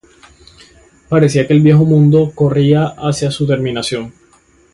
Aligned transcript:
Parecía 1.09 1.45
que 1.45 1.53
el 1.53 1.61
viejo 1.61 1.85
mundo 1.85 2.31
corría 2.33 2.85
hacia 2.87 3.29
su 3.29 3.45
terminación. 3.45 4.11